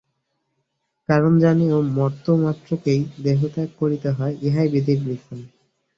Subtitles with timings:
[1.09, 5.39] কারণ, জানিও মর্ত্যমাত্রকেই দেহত্যাগ করিতে হয়, ইহাই বিধির বিধান।